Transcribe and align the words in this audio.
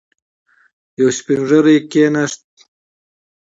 يو 0.99 1.07
سپين 1.17 1.39
ږيری 1.49 1.77
کېناست. 1.91 2.43